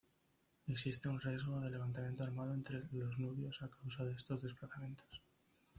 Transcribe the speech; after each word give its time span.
Existe 0.65 1.09
un 1.09 1.19
riesgo 1.19 1.59
de 1.59 1.69
levantamiento 1.69 2.23
armado 2.23 2.55
entre 2.55 2.85
los 2.91 3.19
nubios 3.19 3.61
a 3.61 3.69
causa 3.69 4.03
de 4.03 4.13
estos 4.13 4.41
desplazamientos. 4.41 5.21